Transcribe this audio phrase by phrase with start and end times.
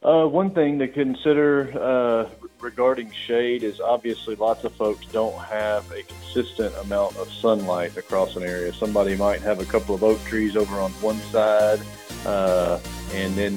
[0.00, 5.90] Uh, one thing to consider uh, regarding shade is obviously lots of folks don't have
[5.90, 8.72] a consistent amount of sunlight across an area.
[8.72, 11.80] Somebody might have a couple of oak trees over on one side,
[12.24, 12.78] uh,
[13.12, 13.56] and then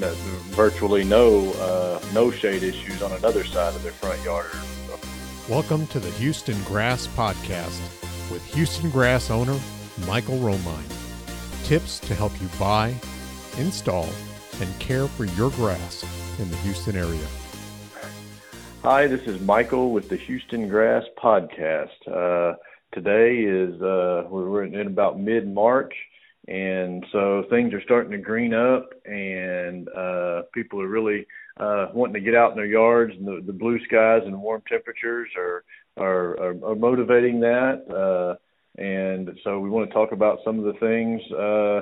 [0.56, 4.50] virtually no uh, no shade issues on another side of their front yard.
[5.48, 7.80] Welcome to the Houston Grass Podcast
[8.32, 9.60] with Houston Grass owner
[10.08, 11.66] Michael Romine.
[11.66, 12.96] Tips to help you buy,
[13.60, 14.10] install,
[14.62, 16.06] and care for your grass
[16.40, 17.28] in the Houston area.
[18.84, 21.90] Hi, this is Michael with the Houston Grass Podcast.
[22.08, 22.56] Uh,
[22.92, 25.94] today is uh, we're in about mid March,
[26.48, 31.26] and so things are starting to green up, and uh, people are really
[31.58, 34.62] uh, wanting to get out in their yards, and the, the blue skies and warm
[34.68, 35.64] temperatures are
[35.98, 37.84] are, are, are motivating that.
[37.90, 38.36] Uh,
[38.82, 41.82] and so we want to talk about some of the things uh,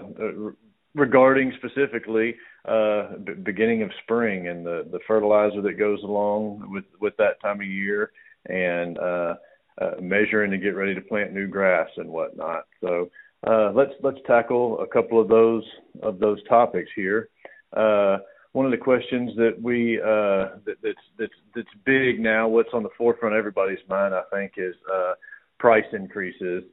[0.96, 6.86] regarding specifically uh, b- beginning of spring and the, the fertilizer that goes along with,
[7.00, 8.12] with that time of year
[8.48, 9.36] and uh,
[9.82, 12.66] uh, measuring to get ready to plant new grass and whatnot.
[12.82, 13.10] So
[13.48, 15.64] uh, let's let's tackle a couple of those
[16.04, 17.30] of those topics here.
[17.76, 18.18] Uh,
[18.52, 22.84] one of the questions that we uh, that, that's that's that's big now, what's on
[22.84, 25.14] the forefront of everybody's mind, I think, is uh,
[25.60, 26.64] price increases.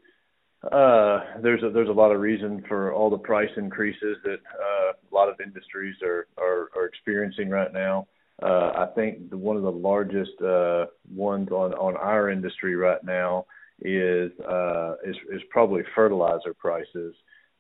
[0.73, 4.93] Uh, there's a there's a lot of reason for all the price increases that uh,
[4.93, 8.07] a lot of industries are are, are experiencing right now.
[8.43, 13.03] Uh, I think the, one of the largest uh, ones on on our industry right
[13.05, 13.47] now
[13.81, 17.15] is uh, is is probably fertilizer prices.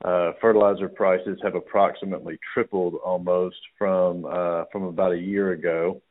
[0.04, 4.22] Uh, fertilizer prices have approximately tripled almost from
[4.72, 6.02] from about a year ago,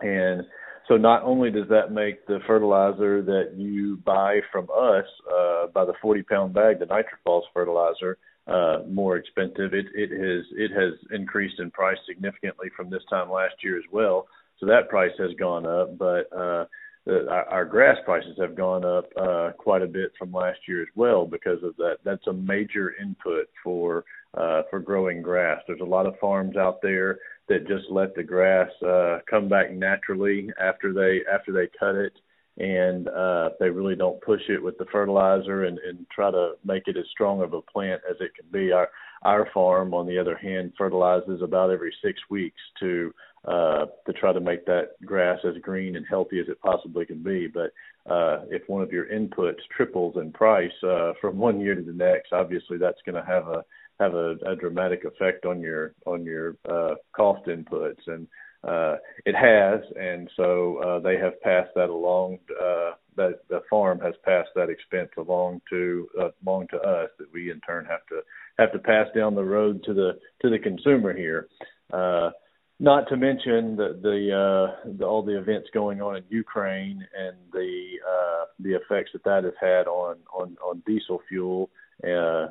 [0.00, 0.42] and
[0.88, 5.84] so not only does that make the fertilizer that you buy from us uh, by
[5.84, 9.74] the 40 pound bag, the Nitrophos fertilizer, uh, more expensive.
[9.74, 13.84] It it has it has increased in price significantly from this time last year as
[13.90, 14.28] well.
[14.60, 16.66] So that price has gone up, but uh,
[17.04, 20.82] the, our, our grass prices have gone up uh, quite a bit from last year
[20.82, 21.98] as well because of that.
[22.04, 25.60] That's a major input for uh, for growing grass.
[25.66, 27.18] There's a lot of farms out there
[27.48, 32.12] that just let the grass uh, come back naturally after they after they cut it,
[32.58, 36.84] and uh, they really don't push it with the fertilizer and, and try to make
[36.86, 38.72] it as strong of a plant as it can be.
[38.72, 38.88] Our
[39.22, 43.12] our farm, on the other hand, fertilizes about every six weeks to
[43.46, 47.22] uh, to try to make that grass as green and healthy as it possibly can
[47.22, 47.46] be.
[47.46, 47.72] But
[48.10, 51.92] uh, if one of your inputs triples in price uh, from one year to the
[51.92, 53.64] next, obviously that's going to have a
[53.98, 58.26] have a, a dramatic effect on your on your uh, cost inputs, and
[58.64, 62.38] uh, it has, and so uh, they have passed that along.
[62.60, 67.32] Uh, that the farm has passed that expense along to uh, along to us that
[67.32, 68.20] we in turn have to
[68.58, 71.48] have to pass down the road to the to the consumer here.
[71.92, 72.30] Uh,
[72.78, 77.36] not to mention the the, uh, the all the events going on in Ukraine and
[77.52, 81.70] the uh, the effects that that has had on on on diesel fuel.
[82.04, 82.48] Uh,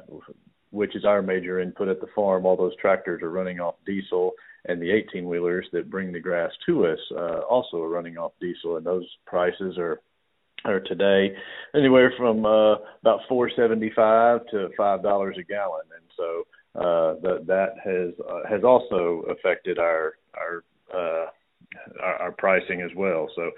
[0.75, 2.45] which is our major input at the farm.
[2.45, 4.33] All those tractors are running off diesel,
[4.65, 8.33] and the 18 wheelers that bring the grass to us uh, also are running off
[8.41, 10.01] diesel, and those prices are
[10.65, 11.35] are today
[11.75, 17.75] anywhere from uh, about 4.75 to five dollars a gallon, and so uh, that that
[17.83, 21.27] has uh, has also affected our our, uh,
[22.01, 23.29] our our pricing as well.
[23.35, 23.51] So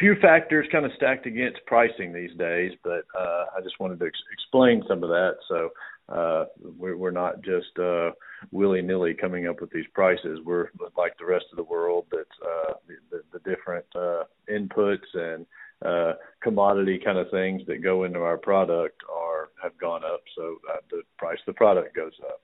[0.00, 4.06] few factors kind of stacked against pricing these days, but uh, I just wanted to
[4.06, 5.34] ex- explain some of that.
[5.46, 5.68] So
[6.10, 8.10] uh, we're, we're not just uh,
[8.50, 10.40] willy nilly coming up with these prices.
[10.44, 12.72] We're like the rest of the world that's uh,
[13.10, 15.46] the, the different uh, inputs and
[15.84, 20.20] uh, commodity kind of things that go into our product are have gone up.
[20.36, 22.40] So uh, the price of the product goes up.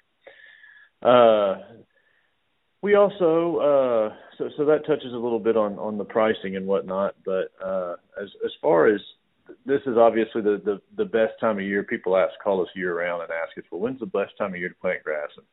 [1.03, 1.63] Uh,
[2.83, 6.67] we also uh, so so that touches a little bit on on the pricing and
[6.67, 7.15] whatnot.
[7.25, 9.01] But uh, as as far as
[9.67, 11.83] this is obviously the, the the best time of year.
[11.83, 14.61] People ask, call us year round, and ask us, well, when's the best time of
[14.61, 15.29] year to plant grass?
[15.37, 15.47] And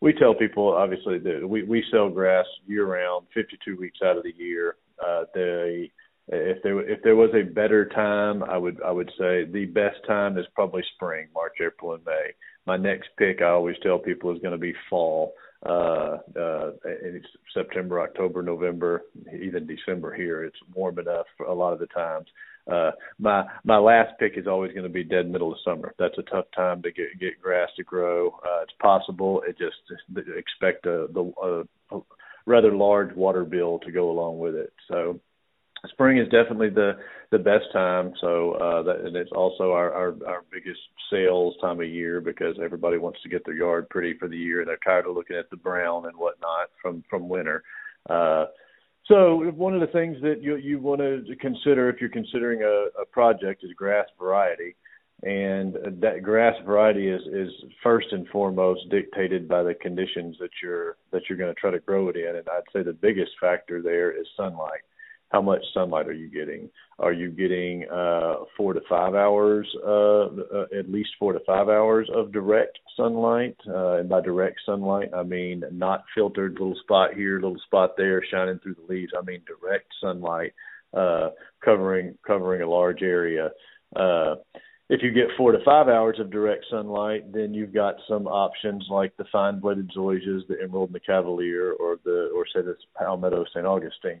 [0.00, 4.24] we tell people, obviously, that we we sell grass year round, 52 weeks out of
[4.24, 4.76] the year.
[5.04, 5.90] Uh, they
[6.28, 9.98] if there if there was a better time, I would I would say the best
[10.06, 12.32] time is probably spring, March, April, and May.
[12.66, 15.34] My next pick, I always tell people, is going to be fall.
[15.64, 19.02] Uh, uh, it's September, October, November,
[19.32, 20.44] even December here.
[20.44, 22.26] It's warm enough a lot of the times.
[22.70, 25.94] Uh, my my last pick is always going to be dead middle of summer.
[25.98, 28.30] That's a tough time to get get grass to grow.
[28.44, 29.42] Uh, it's possible.
[29.46, 29.76] It just
[30.36, 32.00] expect a the a, a
[32.46, 34.72] rather large water bill to go along with it.
[34.88, 35.20] So
[35.88, 36.98] spring is definitely the
[37.30, 38.12] the best time.
[38.20, 40.80] So uh, that, and it's also our, our our biggest
[41.10, 44.60] sales time of year because everybody wants to get their yard pretty for the year.
[44.60, 47.62] And they're tired of looking at the brown and whatnot from from winter.
[48.08, 48.46] Uh,
[49.08, 53.00] so one of the things that you you want to consider if you're considering a,
[53.00, 54.74] a project is grass variety,
[55.22, 57.50] and that grass variety is is
[57.82, 61.80] first and foremost dictated by the conditions that you're that you're going to try to
[61.80, 62.36] grow it in.
[62.36, 64.82] And I'd say the biggest factor there is sunlight
[65.30, 66.70] how much sunlight are you getting?
[66.98, 71.68] Are you getting uh, four to five hours, uh, uh, at least four to five
[71.68, 73.56] hours of direct sunlight?
[73.68, 78.22] Uh, and by direct sunlight, I mean not filtered, little spot here, little spot there,
[78.30, 79.12] shining through the leaves.
[79.18, 80.54] I mean direct sunlight,
[80.94, 81.30] uh,
[81.64, 83.50] covering covering a large area.
[83.94, 84.36] Uh,
[84.88, 88.86] if you get four to five hours of direct sunlight, then you've got some options
[88.88, 93.44] like the fine-bladed zoysias, the emerald and the cavalier, or the or say the palmetto
[93.52, 93.66] St.
[93.66, 94.20] Augustine.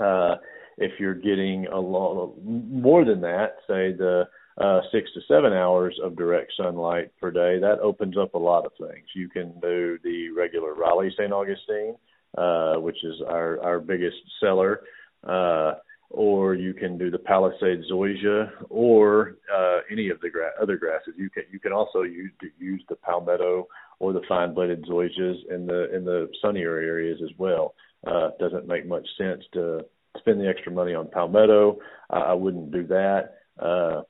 [0.00, 0.36] Uh,
[0.80, 4.24] if you're getting a lot more than that, say the
[4.58, 8.64] uh, six to seven hours of direct sunlight per day, that opens up a lot
[8.64, 9.06] of things.
[9.14, 11.32] You can do the regular Raleigh St.
[11.32, 11.96] Augustine,
[12.36, 14.80] uh, which is our, our biggest seller,
[15.26, 15.74] uh,
[16.08, 21.14] or you can do the Palisade zoysia, or uh, any of the gra- other grasses.
[21.16, 23.68] You can you can also use use the palmetto
[23.98, 27.74] or the fine bladed zoysias in the in the sunnier areas as well
[28.06, 29.84] uh, doesn't make much sense to
[30.18, 31.78] spend the extra money on palmetto.
[32.08, 33.34] I, I wouldn't do that.
[33.58, 34.02] Uh,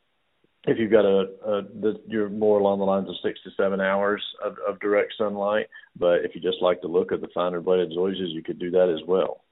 [0.66, 3.80] if you've got a, a the, you're more along the lines of six to seven
[3.80, 5.66] hours of, of direct sunlight,
[5.98, 8.70] but if you just like the look of the finer bladed zoysias, you could do
[8.70, 9.42] that as well.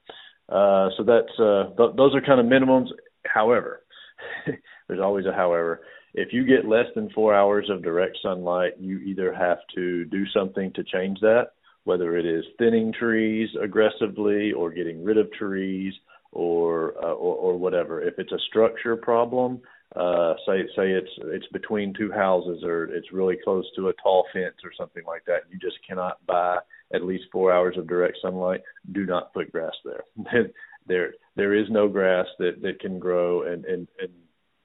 [0.49, 2.89] Uh, so that's uh, th- those are kind of minimums.
[3.25, 3.83] However,
[4.89, 5.81] there's always a however.
[6.15, 10.25] If you get less than four hours of direct sunlight, you either have to do
[10.35, 11.53] something to change that,
[11.85, 15.95] whether it is thinning trees aggressively or getting rid of trees
[16.33, 18.03] or uh, or, or whatever.
[18.03, 19.61] If it's a structure problem,
[19.97, 24.27] uh, say say it's it's between two houses or it's really close to a tall
[24.33, 26.59] fence or something like that, you just cannot buy
[26.93, 28.61] at least four hours of direct sunlight.
[28.93, 30.05] Do not put grass there.
[30.87, 34.11] there there is no grass that that can grow and and and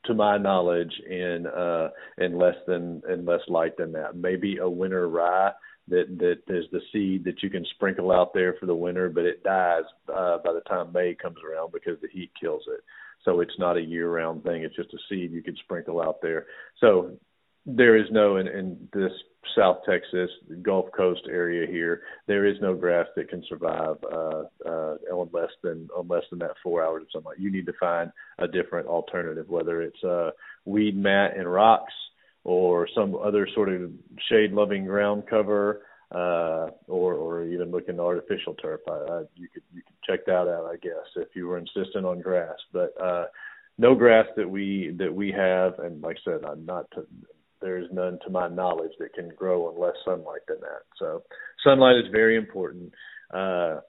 [0.06, 4.70] to my knowledge in uh in less than in less light than that maybe a
[4.70, 5.52] winter rye
[5.88, 9.26] that that is the seed that you can sprinkle out there for the winter, but
[9.26, 9.84] it dies
[10.14, 12.82] uh, by the time May comes around because the heat kills it.
[13.26, 14.64] So it's not a year-round thing.
[14.64, 16.48] It's just a seed you can sprinkle out there.
[16.80, 17.18] So
[17.66, 19.12] there is no in, in this
[19.58, 20.30] South Texas
[20.62, 22.02] Gulf Coast area here.
[22.28, 26.40] There is no grass that can survive uh, uh, on less than on less than
[26.40, 27.40] that four hours of sunlight.
[27.40, 30.32] You need to find a different alternative, whether it's uh,
[30.66, 31.94] weed mat and rocks
[32.44, 33.92] or some other sort of
[34.30, 35.82] shade loving ground cover
[36.14, 38.82] uh, or or even looking at artificial turf.
[38.88, 42.06] I, I, you could you could check that out, I guess, if you were insistent
[42.06, 42.56] on grass.
[42.72, 43.26] But uh,
[43.78, 46.90] no grass that we that we have, and like I said, I'm not.
[46.92, 47.06] To,
[47.62, 50.84] there's none to my knowledge that can grow on less sunlight than that.
[51.00, 51.24] So
[51.64, 52.94] sunlight is very important.
[53.34, 53.80] Uh,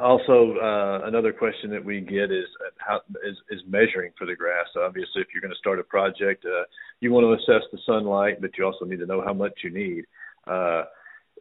[0.00, 4.34] also, uh, another question that we get is uh, how is, is measuring for the
[4.34, 4.66] grass.
[4.76, 6.64] Obviously, if you're going to start a project, uh,
[7.00, 9.70] you want to assess the sunlight, but you also need to know how much you
[9.70, 10.04] need.
[10.46, 10.84] Uh,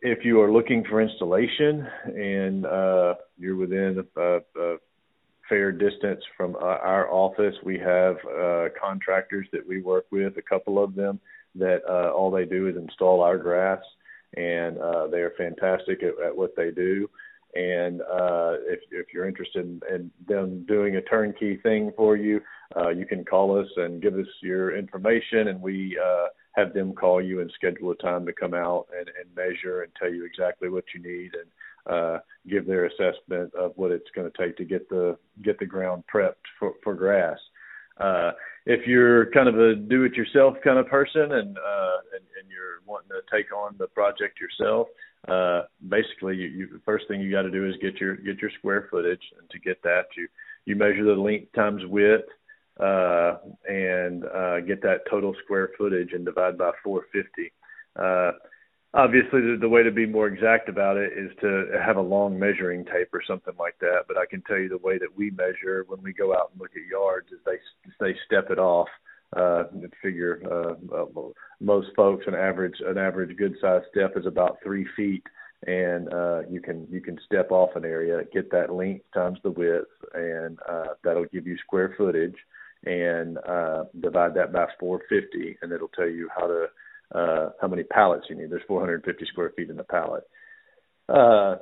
[0.02, 4.78] if you are looking for installation and uh, you're within a, a
[5.50, 10.84] fair distance from our office, we have uh, contractors that we work with, a couple
[10.84, 11.20] of them
[11.56, 13.82] that uh, all they do is install our grass,
[14.36, 17.10] and uh, they are fantastic at, at what they do.
[17.56, 22.42] And uh, if if you're interested in, in them doing a turnkey thing for you,
[22.76, 26.94] uh, you can call us and give us your information, and we uh, have them
[26.94, 30.26] call you and schedule a time to come out and, and measure and tell you
[30.26, 32.20] exactly what you need and uh,
[32.50, 36.04] give their assessment of what it's going to take to get the get the ground
[36.12, 37.38] prepped for, for grass.
[37.98, 38.32] Uh,
[38.66, 43.10] if you're kind of a do-it-yourself kind of person and, uh, and and you're wanting
[43.10, 44.88] to take on the project yourself,
[45.28, 48.40] uh, basically you, you the first thing you got to do is get your get
[48.40, 50.28] your square footage, and to get that you
[50.66, 52.28] you measure the length times width
[52.80, 53.38] uh,
[53.70, 57.52] and uh, get that total square footage and divide by 450.
[57.96, 58.32] Uh,
[58.94, 62.38] obviously, the, the way to be more exact about it is to have a long
[62.38, 64.06] measuring tape or something like that.
[64.08, 66.62] But I can tell you the way that we measure when we go out and
[66.62, 67.60] look at yards is they
[68.00, 68.90] they step it off
[69.36, 69.64] uh,
[70.02, 71.06] figure uh, uh,
[71.60, 75.24] most folks an average an average good sized step is about three feet,
[75.66, 79.52] and uh, you can you can step off an area, get that length times the
[79.52, 82.36] width, and uh, that'll give you square footage,
[82.86, 86.66] and uh, divide that by 450, and it'll tell you how to
[87.16, 88.50] uh, how many pallets you need.
[88.50, 90.24] There's 450 square feet in the pallet.
[91.08, 91.56] Uh,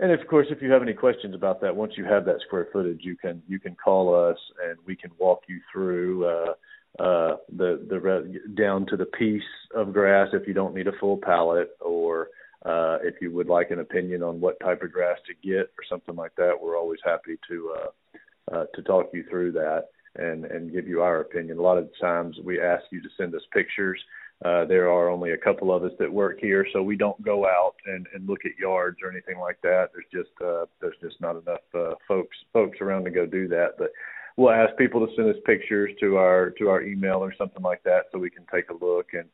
[0.00, 2.68] and of course, if you have any questions about that, once you have that square
[2.72, 6.52] footage, you can you can call us and we can walk you through uh,
[6.98, 9.42] uh, the the down to the piece
[9.74, 12.28] of grass if you don't need a full pallet, or
[12.64, 15.84] uh, if you would like an opinion on what type of grass to get or
[15.88, 16.52] something like that.
[16.60, 19.84] We're always happy to uh, uh, to talk you through that
[20.16, 21.58] and and give you our opinion.
[21.58, 24.00] A lot of times we ask you to send us pictures
[24.44, 27.44] uh, there are only a couple of us that work here, so we don't go
[27.44, 29.88] out and, and look at yards or anything like that.
[29.92, 33.70] There's just uh, there's just not enough uh, folks folks around to go do that.
[33.78, 33.90] But
[34.38, 37.82] we'll ask people to send us pictures to our to our email or something like
[37.82, 39.28] that, so we can take a look and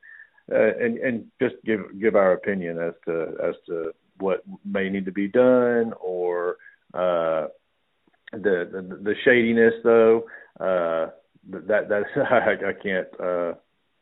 [0.51, 5.05] uh, and and just give give our opinion as to as to what may need
[5.05, 6.57] to be done or
[6.95, 7.47] uh,
[8.33, 10.25] the, the the shadiness though.
[10.59, 11.11] Uh,
[11.51, 13.21] that that I, I can't.
[13.21, 13.59] Uh,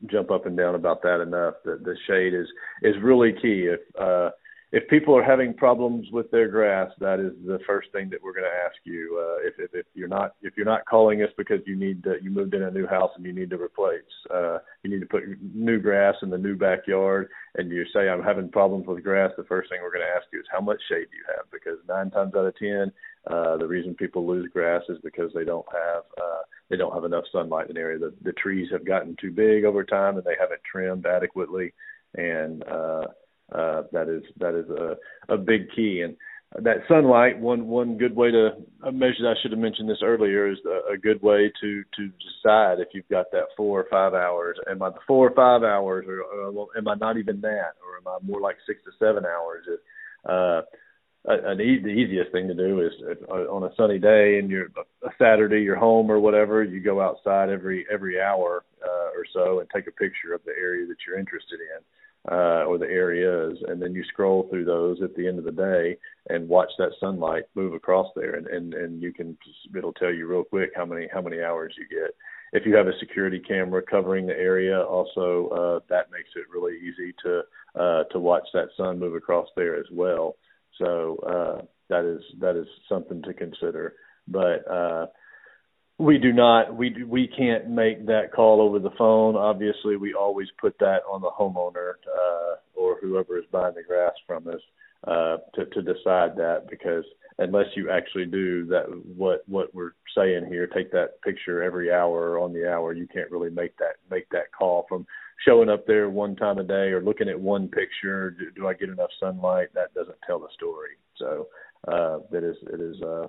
[0.07, 1.55] jump up and down about that enough.
[1.65, 2.49] That the shade is
[2.83, 3.69] is really key.
[3.71, 4.31] If uh,
[4.73, 8.33] if people are having problems with their grass, that is the first thing that we're
[8.33, 9.21] going to ask you.
[9.21, 12.15] Uh, if, if if you're not if you're not calling us because you need to,
[12.23, 14.01] you moved in a new house and you need to replace,
[14.35, 15.25] uh, you need to put
[15.55, 19.45] new grass in the new backyard, and you say I'm having problems with grass, the
[19.45, 21.45] first thing we're going to ask you is how much shade do you have?
[21.53, 22.91] Because nine times out of ten,
[23.31, 27.05] uh, the reason people lose grass is because they don't have uh, they don't have
[27.05, 27.99] enough sunlight in the area.
[27.99, 31.75] The, the trees have gotten too big over time, and they haven't trimmed adequately,
[32.15, 33.09] and uh,
[33.55, 36.03] uh, that is that is a, a big key.
[36.05, 36.17] And
[36.65, 38.51] that sunlight, one one good way to
[38.93, 39.29] measure.
[39.29, 40.51] I should have mentioned this earlier.
[40.51, 44.15] Is a, a good way to to decide if you've got that four or five
[44.15, 44.59] hours.
[44.71, 47.97] Am I the four or five hours, or, or am I not even that, or
[47.99, 49.67] am I more like six to seven hours?
[50.29, 50.63] Uh,
[51.25, 52.93] an e- the easiest thing to do is
[53.31, 54.67] uh, on a sunny day and you're
[55.05, 59.61] a Saturday, you're home or whatever, you go outside every every hour uh, or so
[59.61, 61.83] and take a picture of the area that you're interested in
[62.31, 65.51] uh, or the areas, and then you scroll through those at the end of the
[65.51, 65.97] day
[66.29, 69.37] and watch that sunlight move across there, and and and you can
[69.77, 72.15] it'll tell you real quick how many how many hours you get.
[72.53, 76.77] If you have a security camera covering the area, also uh, that makes it really
[76.79, 77.43] easy to
[77.75, 80.37] uh, to watch that sun move across there as well.
[80.79, 83.95] So uh, that is that is something to consider.
[84.29, 85.07] But uh,
[86.03, 89.37] we do not we we can't make that call over the phone.
[89.37, 94.13] Obviously, we always put that on the homeowner uh, or whoever is buying the grass
[94.27, 94.61] from us
[95.07, 97.05] uh, to to decide that because
[97.39, 98.85] unless you actually do that
[99.17, 103.31] what what we're saying here take that picture every hour on the hour you can't
[103.31, 105.07] really make that make that call from
[105.47, 108.31] showing up there one time a day or looking at one picture.
[108.31, 109.69] Do, do i get enough sunlight?
[109.75, 110.97] That doesn't tell the story.
[111.17, 111.49] So
[111.89, 113.27] uh it is it is uh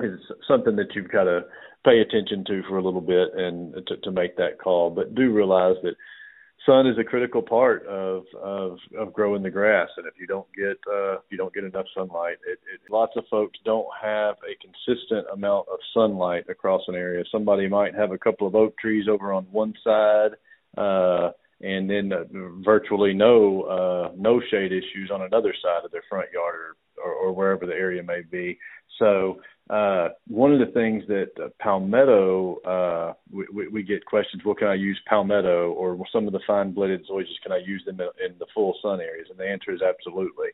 [0.00, 1.42] it's something that you've got to
[1.84, 4.90] pay attention to for a little bit and to, to make that call.
[4.90, 5.94] But do realize that
[6.66, 9.88] sun is a critical part of of of growing the grass.
[9.96, 13.12] And if you don't get uh if you don't get enough sunlight it, it lots
[13.16, 17.24] of folks don't have a consistent amount of sunlight across an area.
[17.32, 20.32] Somebody might have a couple of oak trees over on one side
[20.76, 21.30] uh
[21.60, 22.24] and then uh,
[22.64, 27.12] virtually no uh no shade issues on another side of their front yard or, or,
[27.12, 28.58] or wherever the area may be.
[28.98, 29.40] So
[29.70, 34.54] uh, one of the things that uh, palmetto, uh, we, we, we get questions, well,
[34.54, 38.00] can I use palmetto or some of the fine bladed zoysias, can I use them
[38.00, 39.28] in, the full sun areas?
[39.30, 40.48] And the answer is absolutely.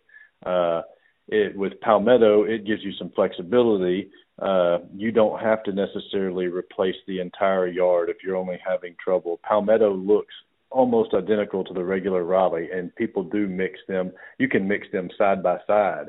[0.45, 0.83] Uh,
[1.29, 4.11] it, with palmetto, it gives you some flexibility.
[4.41, 9.41] Uh, you don't have to necessarily replace the entire yard if you're only having trouble.
[9.43, 10.35] Palmetto looks
[10.71, 14.13] almost identical to the regular Raleigh, and people do mix them.
[14.39, 16.09] You can mix them side by side.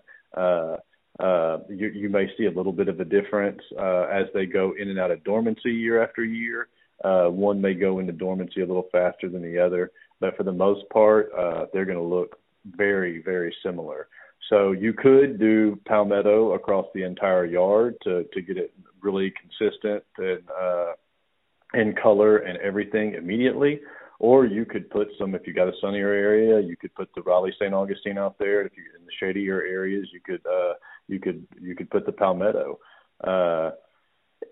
[1.20, 4.74] Uh, you, you may see a little bit of a difference uh, as they go
[4.80, 6.70] in and out of dormancy year after year.
[7.04, 10.52] Uh, one may go into dormancy a little faster than the other, but for the
[10.52, 14.08] most part, uh, they're going to look very, very similar.
[14.50, 20.04] So you could do palmetto across the entire yard to to get it really consistent
[20.18, 20.94] and uh,
[21.74, 23.80] in color and everything immediately.
[24.18, 27.22] Or you could put some if you got a sunnier area, you could put the
[27.22, 27.74] Raleigh St.
[27.74, 28.64] Augustine out there.
[28.64, 30.74] If you in the shadier areas, you could uh,
[31.10, 32.80] you could you could put the palmetto.
[33.24, 33.72] Uh,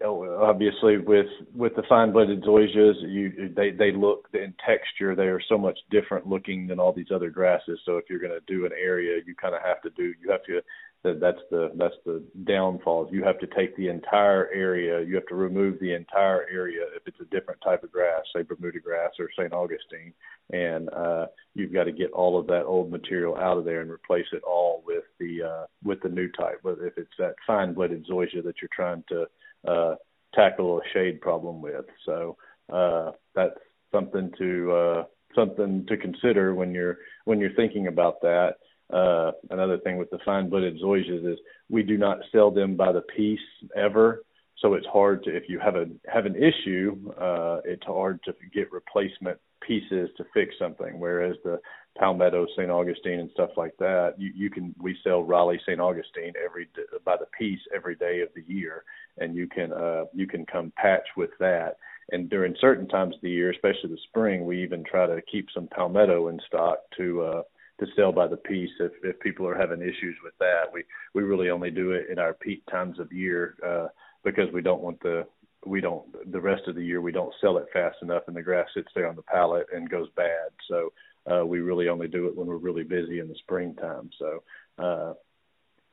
[0.04, 5.42] obviously, with with the fine bladed zoysias, you they they look in texture they are
[5.48, 7.80] so much different looking than all these other grasses.
[7.86, 10.32] So if you're going to do an area, you kind of have to do you
[10.32, 10.62] have to
[11.08, 13.10] that that's the that's the downfall.
[13.12, 15.02] You have to take the entire area.
[15.02, 18.44] You have to remove the entire area if it's a different type of grass, say
[18.44, 19.54] Bermuda grass or St.
[19.54, 20.14] Augustine,
[20.52, 23.90] and uh, you've got to get all of that old material out of there and
[23.90, 26.60] replace it all with the uh, with the new type.
[26.64, 29.26] But if it's that fine bladed zoysia that you're trying to
[29.68, 29.96] uh,
[30.36, 32.38] tackle a shade problem with, so
[32.72, 33.60] uh, that's
[33.92, 35.04] something to uh,
[35.36, 38.56] something to consider when you're when you're thinking about that
[38.94, 41.40] uh, another thing with the fine bladed zoysias is
[41.70, 43.40] we do not sell them by the piece
[43.76, 44.24] ever.
[44.60, 48.34] So it's hard to if you have a have an issue, uh, it's hard to
[48.54, 51.00] get replacement pieces to fix something.
[51.00, 51.60] Whereas the
[51.98, 52.70] Palmetto, St.
[52.70, 55.80] Augustine, and stuff like that, you, you can we sell Raleigh, St.
[55.80, 56.68] Augustine every
[57.06, 58.84] by the piece every day of the year,
[59.18, 61.78] and you can uh, you can come patch with that.
[62.12, 65.50] And during certain times of the year, especially the spring, we even try to keep
[65.54, 67.42] some Palmetto in stock to uh,
[67.80, 70.64] to sell by the piece if if people are having issues with that.
[70.74, 73.88] We we really only do it in our peak times of year uh,
[74.24, 75.26] because we don't want the
[75.66, 78.42] we don't the rest of the year we don't sell it fast enough and the
[78.42, 80.50] grass sits there on the pallet and goes bad.
[80.68, 80.94] So
[81.32, 84.10] uh, we really only do it when we're really busy in the springtime.
[84.20, 84.44] So.
[84.78, 85.14] Uh,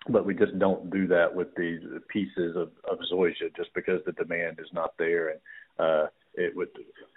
[0.06, 4.12] but we just don't do that with these pieces of, of zoysia just because the
[4.12, 5.40] demand is not there and
[5.78, 6.68] uh it would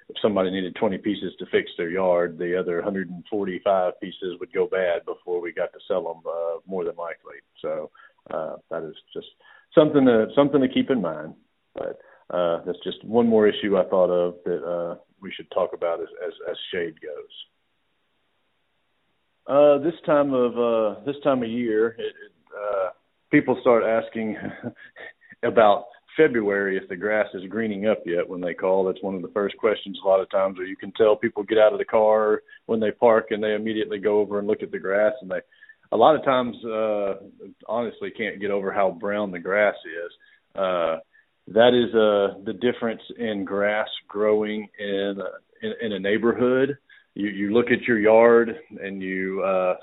[0.10, 4.68] if somebody needed 20 pieces to fix their yard, the other 145 pieces would go
[4.68, 7.36] bad before we got to sell them, uh, more than likely.
[7.62, 7.92] So
[8.32, 9.28] uh, that is just
[9.76, 11.34] something to something to keep in mind.
[11.74, 12.00] But
[12.30, 16.02] uh, that's just one more issue I thought of that uh, we should talk about
[16.02, 17.34] as as, as shade goes.
[19.48, 22.90] Uh, this time of uh, this time of year, it, it, uh,
[23.32, 24.38] people start asking
[25.44, 25.86] about
[26.18, 28.84] February if the grass is greening up yet when they call.
[28.84, 31.44] That's one of the first questions a lot of times, or you can tell people
[31.44, 34.64] get out of the car when they park and they immediately go over and look
[34.64, 35.40] at the grass and they
[35.92, 37.14] a lot of times uh
[37.68, 40.12] honestly can't get over how brown the grass is.
[40.60, 40.98] Uh
[41.48, 45.18] that is uh the difference in grass growing in
[45.62, 46.78] in, in a neighborhood.
[47.14, 49.76] You you look at your yard and you uh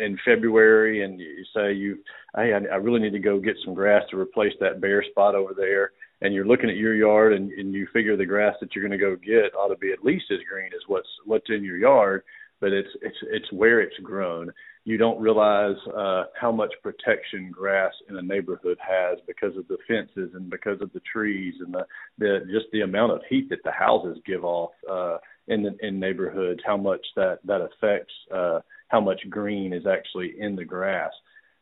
[0.00, 1.98] in February and you say you
[2.34, 5.34] hey I, I really need to go get some grass to replace that bare spot
[5.34, 5.92] over there.
[6.22, 8.98] And you're looking at your yard and, and you figure the grass that you're going
[8.98, 11.78] to go get ought to be at least as green as what's what's in your
[11.78, 12.22] yard
[12.60, 14.52] but it's it's it's where it's grown.
[14.84, 19.78] You don't realize uh how much protection grass in a neighborhood has because of the
[19.88, 21.86] fences and because of the trees and the
[22.18, 25.98] the just the amount of heat that the houses give off uh in the in
[25.98, 31.12] neighborhoods how much that that affects uh how much green is actually in the grass.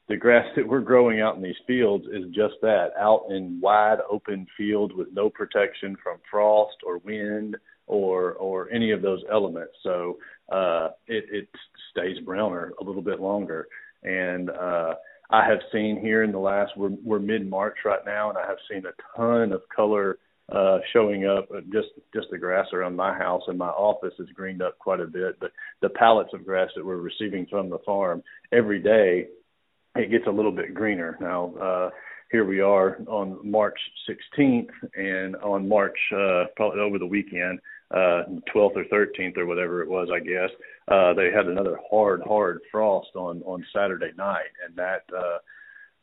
[0.09, 3.99] The grass that we're growing out in these fields is just that, out in wide
[4.11, 9.73] open fields with no protection from frost or wind or or any of those elements.
[9.83, 10.19] So
[10.51, 11.49] uh it, it
[11.91, 13.69] stays browner a little bit longer.
[14.03, 14.95] And uh
[15.31, 18.47] I have seen here in the last we're we're mid March right now and I
[18.47, 20.19] have seen a ton of color
[20.51, 21.49] uh, showing up.
[21.73, 25.07] Just just the grass around my house and my office has greened up quite a
[25.07, 25.39] bit.
[25.41, 29.29] But the pallets of grass that we're receiving from the farm every day,
[29.95, 31.17] it gets a little bit greener.
[31.21, 31.91] Now uh,
[32.31, 37.59] here we are on March 16th, and on March uh, probably over the weekend,
[37.91, 40.51] uh, 12th or 13th or whatever it was, I guess.
[40.89, 45.39] Uh, they had another hard, hard frost on on Saturday night, and that uh,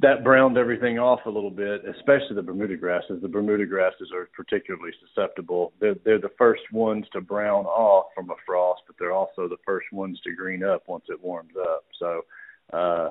[0.01, 3.21] that browned everything off a little bit, especially the Bermuda grasses.
[3.21, 5.71] The Bermuda grasses are particularly susceptible.
[5.79, 9.58] They're, they're the first ones to brown off from a frost, but they're also the
[9.65, 11.86] first ones to green up once it warms up.
[11.97, 12.21] So
[12.73, 13.10] uh,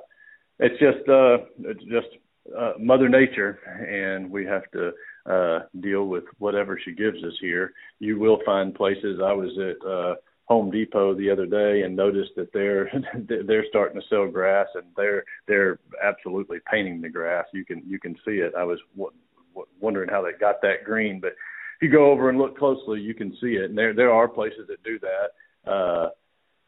[0.58, 2.18] it's just uh, it's just
[2.56, 4.92] uh, Mother Nature, and we have to
[5.24, 7.72] uh, deal with whatever she gives us here.
[7.98, 9.20] You will find places.
[9.24, 9.88] I was at.
[9.88, 10.14] Uh,
[10.46, 12.90] Home Depot the other day and noticed that they're
[13.46, 17.46] they're starting to sell grass and they're they're absolutely painting the grass.
[17.52, 18.52] You can you can see it.
[18.56, 19.12] I was w-
[19.54, 23.00] w- wondering how they got that green, but if you go over and look closely,
[23.00, 23.70] you can see it.
[23.70, 25.70] And there there are places that do that.
[25.70, 26.10] Uh,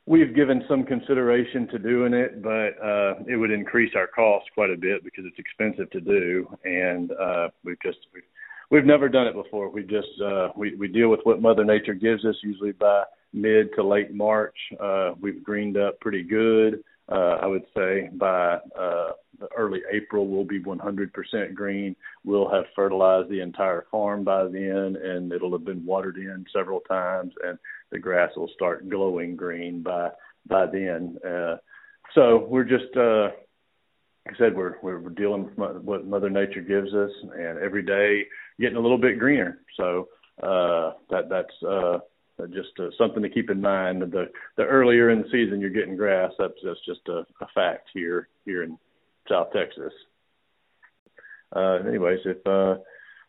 [0.07, 4.71] we've given some consideration to doing it, but uh, it would increase our cost quite
[4.71, 8.23] a bit because it's expensive to do, and uh, we've just we've,
[8.71, 9.69] we've never done it before.
[9.69, 13.75] We just uh, we we deal with what Mother Nature gives us, usually by mid
[13.75, 16.83] to late March, uh, we've greened up pretty good.
[17.09, 19.13] Uh, I would say by uh,
[19.57, 21.95] early April, we'll be 100% green.
[22.25, 26.81] We'll have fertilized the entire farm by then, and it'll have been watered in several
[26.81, 27.59] times, and
[27.93, 30.11] the grass will start glowing green by
[30.49, 31.17] by then.
[31.27, 31.57] Uh,
[32.15, 33.31] so we're just, uh,
[34.25, 38.27] like I said, we're we're dealing with what Mother Nature gives us, and every day
[38.59, 39.61] getting a little bit greener.
[39.77, 40.09] So
[40.43, 41.99] uh, that that's uh,
[42.53, 44.03] just uh, something to keep in mind.
[44.03, 47.89] The the earlier in the season you're getting grass, that's that's just a, a fact
[47.95, 48.79] here here in
[49.29, 49.93] South Texas.
[51.55, 52.77] Uh, anyways, if uh,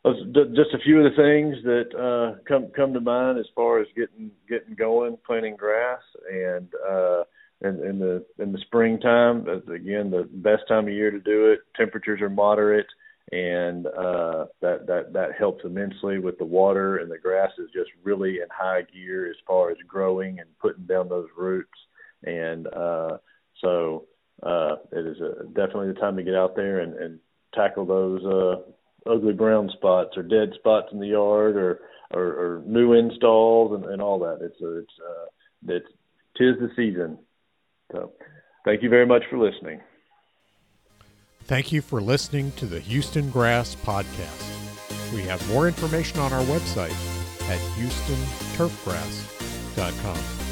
[0.05, 3.87] just a few of the things that uh, come come to mind as far as
[3.95, 7.23] getting getting going, planting grass, and uh,
[7.61, 9.47] in, in the in the springtime.
[9.47, 11.59] Again, the best time of year to do it.
[11.75, 12.87] Temperatures are moderate
[13.31, 17.89] and uh, that that that helps immensely with the water and the grass is just
[18.03, 21.69] really in high gear as far as growing and putting down those roots
[22.23, 23.17] and uh,
[23.61, 24.05] so
[24.43, 27.19] uh, it is a, definitely the time to get out there and, and
[27.53, 31.79] tackle those uh, ugly brown spots or dead spots in the yard or
[32.11, 34.39] or, or new installs and, and all that.
[34.41, 35.25] It's a, it's uh,
[35.67, 35.87] it's
[36.37, 37.17] tis the season.
[37.91, 38.13] So,
[38.65, 39.81] thank you very much for listening.
[41.47, 45.13] Thank you for listening to the Houston Grass Podcast.
[45.13, 46.91] We have more information on our website
[47.49, 50.46] at houstonturfgrass.com.